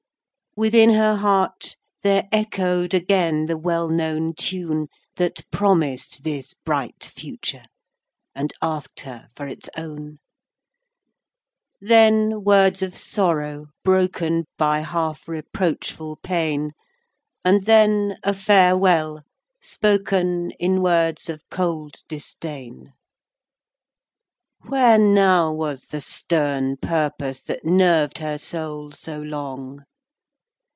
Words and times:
XII. 0.53 0.57
Within 0.65 0.89
her 0.95 1.15
heart 1.15 1.77
there 2.03 2.27
echo'd 2.29 2.93
Again 2.93 3.45
the 3.45 3.57
well 3.57 3.87
known 3.87 4.33
tune 4.33 4.89
That 5.15 5.49
promised 5.49 6.23
this 6.25 6.53
bright 6.53 7.05
future, 7.05 7.63
And 8.35 8.51
ask'd 8.61 8.99
her 8.99 9.29
for 9.33 9.47
its 9.47 9.69
own: 9.77 10.19
Then 11.79 12.43
words 12.43 12.83
of 12.83 12.97
sorrow, 12.97 13.67
broken 13.85 14.43
By 14.57 14.81
half 14.81 15.29
reproachful 15.29 16.17
pain; 16.17 16.73
And 17.45 17.63
then 17.63 18.17
a 18.21 18.33
farewell, 18.33 19.23
spoken 19.61 20.51
In 20.59 20.81
words 20.81 21.29
of 21.29 21.47
cold 21.49 22.01
disdain. 22.09 22.87
XIII. 24.63 24.69
Where 24.69 24.97
now 24.97 25.53
was 25.53 25.87
the 25.87 26.01
stern 26.01 26.75
purpose 26.75 27.41
That 27.41 27.63
nerved 27.63 28.17
her 28.17 28.37
soul 28.37 28.91
so 28.91 29.17
long? 29.17 29.85